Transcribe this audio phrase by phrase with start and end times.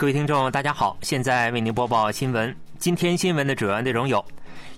[0.00, 2.56] 各位听众，大家好，现在为您播报新闻。
[2.78, 4.24] 今天新闻的主要内容有：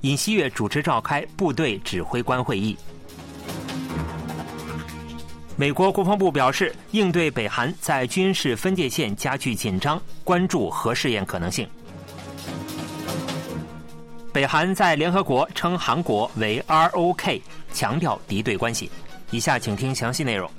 [0.00, 2.76] 尹锡悦主持召开部队指挥官会议；
[5.56, 11.64] 美国国防部表示，应对北韩在军事分界线加剧紧张，关注核试验可能性；
[14.32, 17.40] 北韩在联合国称韩国为 ROK，
[17.72, 18.90] 强调敌对关系。
[19.30, 20.50] 以下请听详细内容。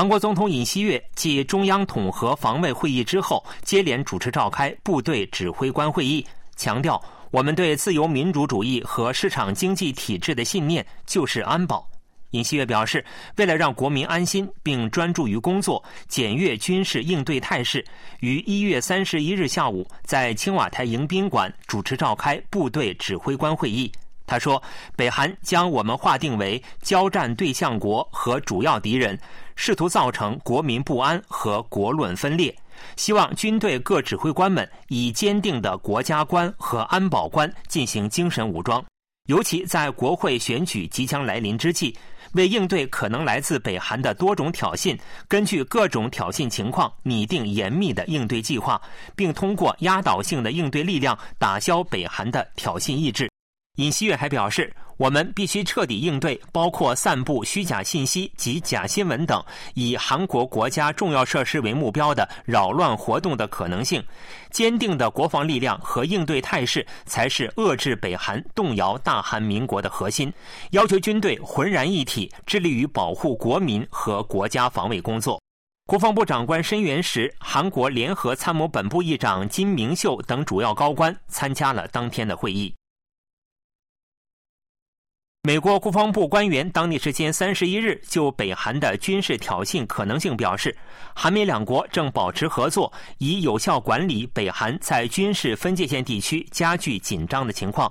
[0.00, 6.26] 韩国总统尹锡悦继中央统合防卫会议之后，接连主持召开部队指挥官会议，
[6.56, 6.98] 强调
[7.30, 11.86] 我们对自由民主主义和市场经济体制的信念就是安保。
[12.30, 13.04] 尹锡悦表示，
[13.36, 17.84] 为了让国民安心并专注于工作，检阅军事应对态势，
[18.20, 23.92] 于一月三十一日下午在青瓦台迎宾馆主持召开部队指挥官会议。
[24.30, 24.62] 他说
[24.94, 29.18] ：“北韩将我们划定为交战对象国和主要敌人，
[29.56, 32.56] 试图造成国民不安和国论分裂。
[32.94, 38.82] 希望军队各指挥官们以坚定的国家观和安保观进行精神武装，
[39.26, 41.92] 尤其在国会选举即将来临之际，
[42.34, 48.80] 为应对可能来自北韩的多种挑衅，根据各种挑衅情况拟定严密的应对计划，
[49.16, 53.28] 并通过压倒性的应对力量打消北韩的挑衅意志。”
[53.76, 64.04] 尹锡悦还表示，我们必须彻底应对包括散布虚假信息及假新闻等以韩国国家重要设施为目标的扰乱活动的可能性。
[64.50, 70.30] 坚定的国防力量和应对态势才是遏制北韩动摇大韩民国的核心。
[70.72, 75.40] 要求军队浑然一体，致力于保护国民和国家防卫工作。
[75.86, 82.72] 国防部长官申元时、韩国联合参谋本部议长金明秀等主要高官参加了当天的会议。
[85.42, 90.76] 美国国防部官员当地时间三十一日就北韩的军事挑衅可能性表示，
[91.14, 97.90] 韩美两国正保持合作，以有效管理北韩在军事分界线地区加剧紧张的情况。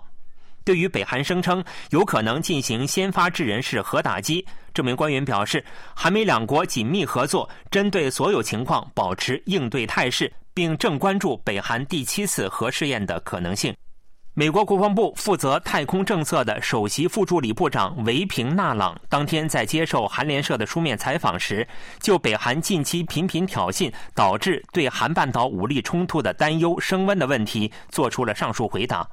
[0.63, 5.65] 对于北韩声称有可能进行先发制人式核打击，这名官员表示，
[5.95, 13.75] 韩美两国紧密合作，针对所有情况保持应对态势，并正关注北韩第七次核试验的可能性。
[14.39, 21.67] 美国国防部负责太空政策的首席副助理部长维平纳朗当天在接受韩联社的书面采访时，
[21.99, 29.05] 就北韩近期频频挑衅导致对韩半岛武力冲突的担忧升温的问题，做出了上述回答。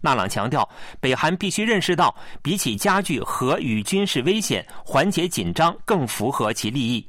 [0.00, 0.66] 纳朗强调，
[0.98, 7.06] 北韩必须认识到，比起加剧核与军事危险，缓解紧张更符合其利益。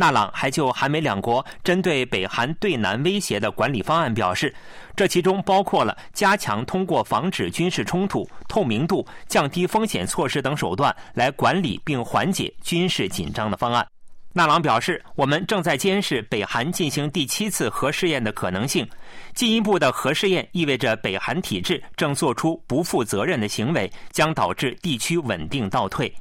[0.00, 4.54] 纳朗还就韩美两国针对北韩对南威胁的管理方案表示，
[4.94, 13.84] 这其中包括了加强通过防止军事冲突、透明度、降低风险措施等手段来管理并缓解军事紧张的方案。
[14.32, 18.88] 纳朗表示，我们正在监视北韩进行第七次核试验的可能性。
[19.34, 26.14] 进一步的核试验意味着北韩体制正做出不负责任的行为，将导致地区稳定倒退。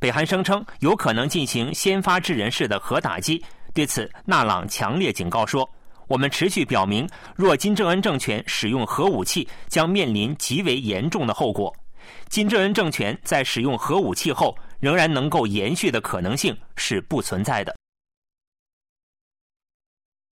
[0.00, 3.44] 北韩声称有可能进行先发制人式的核打击，
[3.74, 5.68] 对此，纳朗强烈警告说
[6.08, 7.06] ：“我们持续表明，
[7.36, 11.70] 若金正恩政权使用核武器，将面临极为严重的后果。
[12.30, 17.76] 金正恩政权在使用核武器后仍然能够延续的可能性是不存在的。”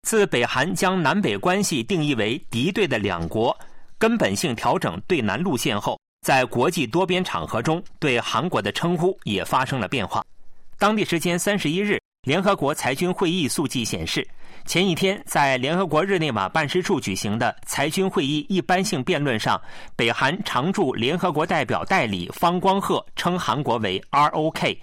[0.03, 3.57] 自北韩将南北关系定义为敌对的两国，
[3.97, 5.97] 根本性调整对南路线后。
[6.23, 10.25] 在国际多边场合中，对韩国的称呼也发生了变化。
[10.79, 14.25] 当地时间三十一日，联合国裁军会议速记显示，
[14.65, 19.61] 前一天在联合国日内瓦办事处举行的裁军会议一般性辩论上，
[19.97, 24.79] 北韩常驻联合国代表代理方光赫称韩国为 ROK。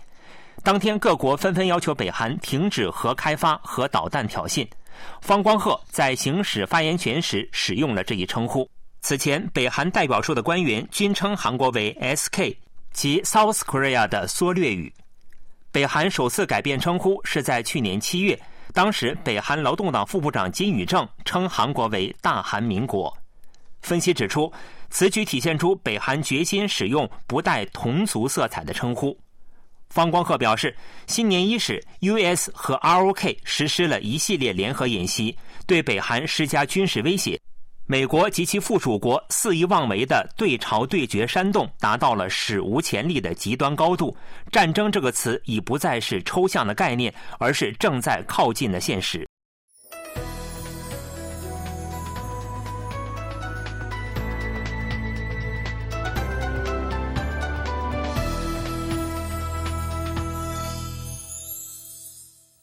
[0.61, 4.67] 当天，各国纷纷要求北韩停止核开发和导弹挑衅。
[5.21, 8.69] 方光赫在行使发言权时使用了这一称呼。
[9.01, 12.55] 此前，北韩代表处的官员均称韩国为 “SK”，
[12.91, 14.93] 即 South Korea 的缩略语。
[15.71, 18.37] 北韩首次改变称呼是在去年七月，
[18.73, 23.15] 当时北韩劳动党副部长金宇正称韩国为“大韩民国”。
[23.81, 24.51] 分析指出，
[24.89, 29.17] 此举体现出北韩决心使用不带同族色彩的称呼。
[29.89, 30.75] 方光赫表示，
[31.07, 32.51] 新年伊始，U.S.
[32.53, 35.35] 和 ROK 实施了一系列联合演习，
[35.65, 37.39] 对北韩施加军事威胁。
[37.91, 44.15] 美国及其附属国肆意妄为的对朝对决煽动达到了史无前例的极端高度。
[44.51, 49.27] 战争这个词已不再是抽象的概念而是正在靠近的现实。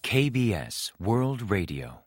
[0.05, 2.06] Kbs world radio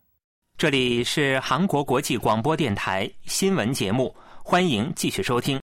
[0.59, 4.13] 这里是韩国国际广播电台新闻节目，
[4.43, 5.57] 欢迎继续收听。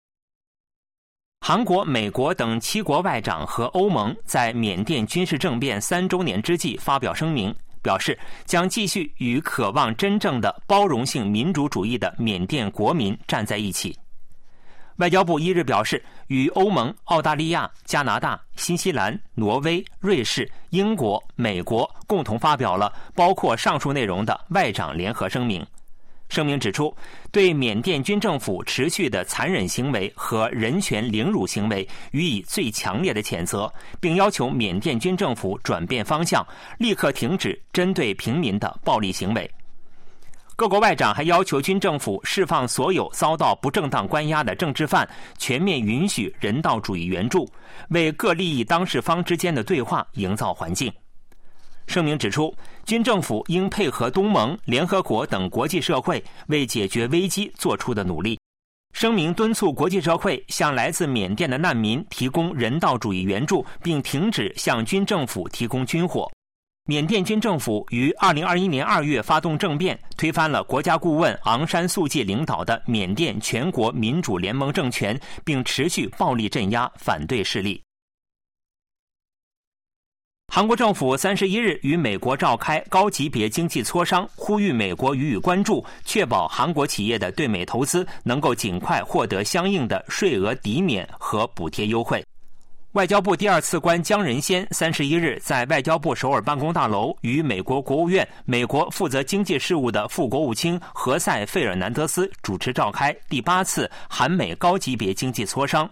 [1.43, 13.95] 韩国、美国等七国外长和欧盟在缅甸军事政变三周年之际发表声明，表示将继续与渴望真正的包容性民主主义的缅甸国民站在一起。
[14.97, 25.65] 外交部一日表示，与欧盟、澳大利亚、加拿大、新西兰、挪威、瑞士、英国、美国共同发表了包括上述内容的外长联合声明。
[26.29, 26.93] 声明指出，
[27.31, 36.45] 对缅甸军政府持续的残忍行为和人权凌辱行为予以最强烈的谴责，并要求缅甸军政府转变方向，
[36.79, 39.49] 立刻停止针对平民的暴力行为。
[40.57, 45.07] 各国外长还要求军政府释放所有遭到不正当关押的政治犯，
[45.37, 47.47] 全面允许人道主义援助，
[47.91, 50.91] 为各利益当事方之间的对话营造环境。
[51.87, 52.57] 声明指出，
[52.87, 58.41] 军政府应配合东盟、联合国等国际社会为解决危机做出的努力。
[58.95, 66.27] 声明敦促国际社会向来自缅甸的难民提供人道主义援助，并停止向军政府提供军火。
[66.89, 77.83] 缅甸军政府于二零二一年二月发动政变，推翻了国家顾问昂山素季领导的缅甸全国民主联盟政权，并持续暴力镇压反对势力。
[80.47, 92.25] 韩国政府三十一日与美国召开高级别经济磋商，呼吁美国予以关注，确保韩国企业的对美投资能够尽快获得相应的税额抵免和补贴优惠。
[92.97, 105.87] 外交部第二次官姜仁先三十一日在外交部首尔办公大楼与美国国务院、美国负责经济事务的副国务卿何塞·费尔南德斯主持召开第八次韩美高级别经济磋商。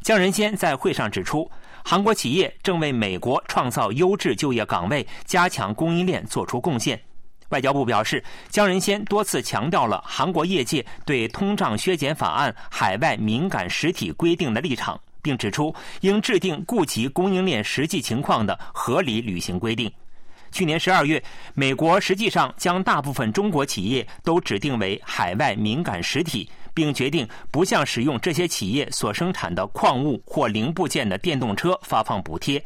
[0.00, 1.50] 姜仁先在会上指出，
[1.84, 6.96] 韩国企业正为美国创造优质就业岗位、加强供应链做出贡献。
[7.48, 15.00] 外交部表示，姜仁先多次强调了韩国业界对通胀削减法案海外敏感实体规定的立场。
[15.24, 19.90] 并指出，应制定顾及供应链实际情况的合理履行规定。
[20.52, 21.20] 去年十二月，
[21.54, 32.62] 美国实际上将大部分中国企业都指定为海外敏感实体，并决定不向使用这些企业所生产的矿物或零部件的电动车发放补贴。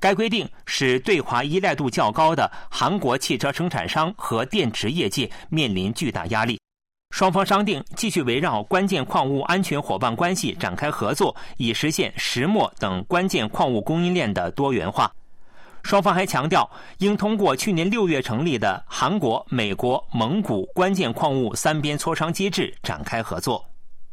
[0.00, 6.57] 该规定使对华依赖度较高的韩国汽车生产商和电池业界面临巨大压力。
[7.10, 15.10] 双方商定继续围绕关键矿物安全伙伴关系展开合作，以实现石墨等关键矿物供应链的多元化。
[15.82, 23.64] 双方还强调，应通过去年六月成立的韩国、美国、蒙古关键矿物三边磋商机制展开合作。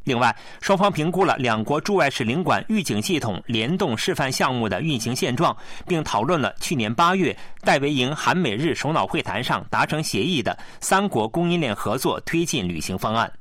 [0.05, 5.55] 另外，双方评估了两国驻外使领馆预警系统联动示范项目的运行现状，
[5.87, 13.31] 并讨论了去年八月戴维营韩美日首脑会谈上达成协议的三国供应链合作推进履行方案。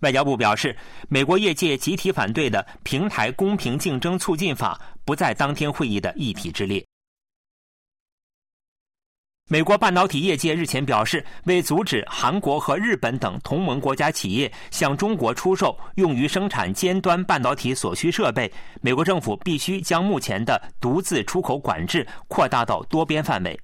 [0.00, 0.76] 外交部表示，
[1.08, 6.84] 美国业界集体反对的平台公平竞争促进法不在当天会议的议题之列。
[9.52, 18.50] 美国半导体业界日前表示，为阻止韩国和日本等同盟国家企业向中国出售用于生产尖端半导体所需设备，
[18.80, 23.60] 美国政府必须将目前的独自出口管制扩大到多边范围。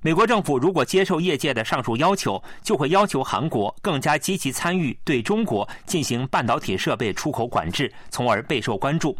[0.00, 9.16] 美国政府如果接受业界的上述要求，就会要求韩国更加积极参与对中国进行半导体设备出口管制，从而备受关注。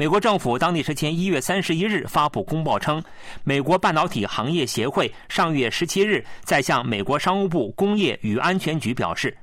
[0.00, 3.04] 美国政府当地时间一月三十一日发布公报称，
[3.44, 9.36] 美国半导体行业协会上月十七日在向美国商务部工业与安全局表示，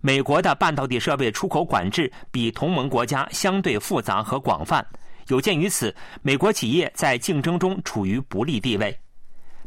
[0.00, 4.84] 美国的半导体设备出口管制比同盟国家相对复杂和广泛，
[5.28, 8.98] 有鉴于此，美国企业在竞争中处于不利地位。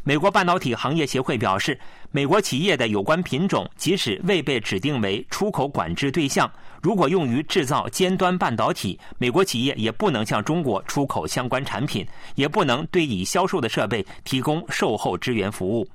[0.06, 1.80] 美国半导体行业协会表示，
[2.12, 12.06] 美国企业的有关品种即使未被指定为出口管制对象，如果用于制造尖端半导体，美国企业也不能向中国出口相关产品，
[12.36, 15.88] 也不能对已销售的设备提供售后支援服务。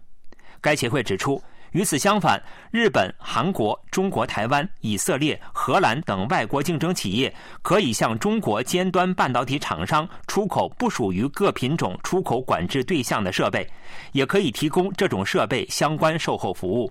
[0.63, 1.41] 该协会指出。
[1.73, 13.69] 与此相反，日本、韩国、中国台湾、以色列、荷兰等外国竞争企业可以向中国尖端半导体厂商出口不属于各品种出口管制对象的设备，
[14.13, 16.91] 也可以提供这种设备相关售后服务。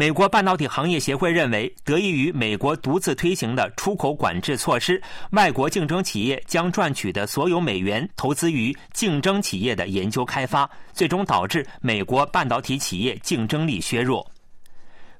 [0.00, 4.98] 美国半导体行业协会认为，得益于美国独自推行的出口管制措施，
[5.32, 14.26] 外国竞争企业将赚取的所有美元投资于竞争企业的研究开发，最终导致美国半导体企业竞争力削弱。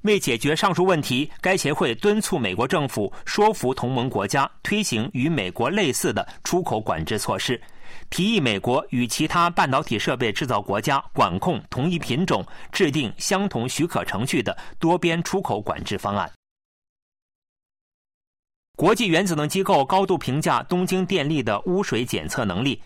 [0.01, 7.61] 为解决上述问题，该协会敦促美国政府说服同盟国家推行与美国类似的出口管制措施。
[8.11, 16.29] 提议美国与其他半导体设备制造国家管控同一品种、制定相同许可程序的多边出口管制方案。
[18.75, 22.81] 国际原子能机构高度评价东京电力的污水检测能力。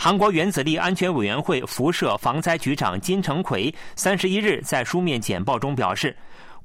[0.00, 6.16] 韩国原子力安全委员会辐射防灾局长金成奎三十一日在书面简报中表示，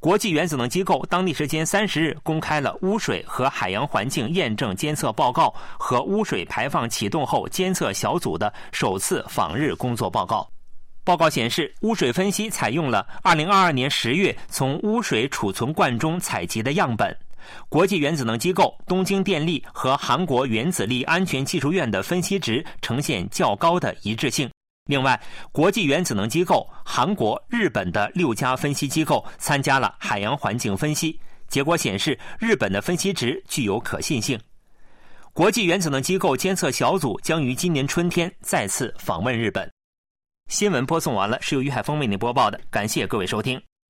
[0.03, 10.45] 国际原子能机构当地时间三十日公开了污水和海洋环境验证监测报告和污水排放启动后监测小组的首次访日工作报告。
[11.05, 17.17] 报告显示，污水分析采用了二零二二年十月从污水储存罐中采集的样本。
[17.69, 24.49] 国际原子能机构、东京电力和韩国原子力安全技术院的分析值呈现较高的一致性。
[24.85, 25.19] 另外，
[25.51, 34.37] 国际原子能机构、韩国、日本的六家分析机构参加了海洋环境分析，结果显示日本的分析值具有可信性。
[35.31, 39.71] 国际原子能机构监测小组将于今年春天再次访问日本。
[40.49, 43.59] 新闻播送完了，是由于海峰为您播报的，感谢各位收听。